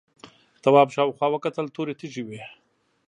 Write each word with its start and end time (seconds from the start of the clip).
تواب 0.63 0.87
شاوخوا 0.95 1.27
وکتل 1.31 1.65
تورې 1.75 1.93
تیږې 1.99 2.23
وې. 2.27 2.41